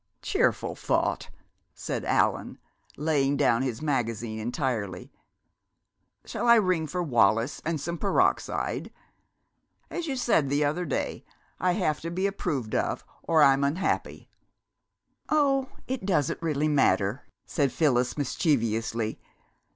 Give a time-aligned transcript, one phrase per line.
[0.23, 1.29] "Cheerful thought!"
[1.75, 2.57] said Allan,
[2.97, 5.11] laying down his magazine entirely.
[6.25, 8.91] "Shall I ring for Wallis and some peroxide?
[9.91, 11.23] As you said the other day,
[11.59, 14.31] 'I have to be approved of or I'm unhappy!'"
[15.29, 19.21] "Oh, it really doesn't matter," said Phyllis mischievously.